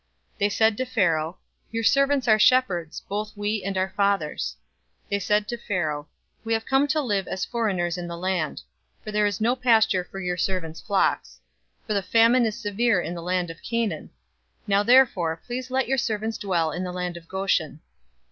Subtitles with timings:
[0.39, 1.37] They said to Pharaoh,
[1.69, 4.55] "Your servants are shepherds, both we, and our fathers."
[5.09, 6.07] 047:004 They said to Pharaoh,
[6.43, 8.63] "We have come to live as foreigners in the land,
[9.03, 11.39] for there is no pasture for your servants' flocks.
[11.85, 14.09] For the famine is severe in the land of Canaan.
[14.65, 17.81] Now therefore, please let your servants dwell in the land of Goshen."